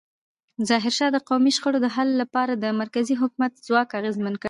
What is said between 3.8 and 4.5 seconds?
اغېزمن کړ.